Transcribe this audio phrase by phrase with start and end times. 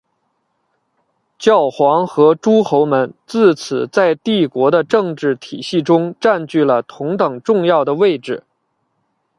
[1.37, 8.43] 教皇和诸侯们自此在帝国的政治体系中占据了同等重要的位置。